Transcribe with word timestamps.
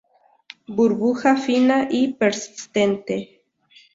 Burbuja 0.67 1.35
fina 1.37 1.87
y 1.91 2.15
persistente. 2.15 3.43